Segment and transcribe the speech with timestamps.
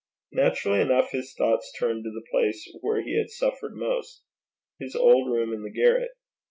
[0.31, 4.23] Naturally enough his thoughts turned to the place where he had suffered most
[4.79, 6.09] his old room in the garret.